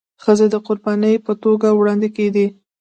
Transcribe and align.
ښځي 0.23 0.47
د 0.51 0.55
قرباني 0.65 1.13
په 1.25 1.33
توګه 1.43 1.67
وړاندي 1.73 2.09
کيدي. 2.17 2.47